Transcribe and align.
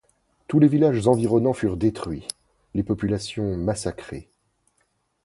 Tous 0.47 0.57
les 0.57 0.67
villages 0.67 1.05
environnants 1.07 1.53
furent 1.53 1.77
détruits, 1.77 2.27
les 2.73 2.81
populations 2.81 3.55
massacrées. 3.55 4.31